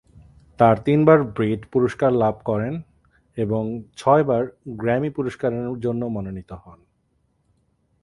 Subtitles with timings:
[0.59, 2.73] তার তিনবার ব্রিট পুরস্কার লাভ করেন
[3.37, 3.63] এবং
[3.97, 4.43] ছয়বার
[4.69, 6.79] গ্র্যামি পুরস্কারের জন্য মনোনীত হন।